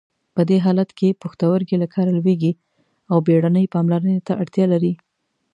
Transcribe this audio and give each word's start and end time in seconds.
په 0.35 0.41
دې 0.49 0.57
حالت 0.65 0.89
کې 0.97 1.17
پښتورګي 1.21 1.75
له 1.81 1.87
کاره 1.93 2.11
لویږي 2.17 2.51
او 3.11 3.17
بیړنۍ 3.27 3.65
پاملرنې 3.73 4.17
ته 4.27 4.33
اړتیا 4.41 4.65
لري. 4.73 4.93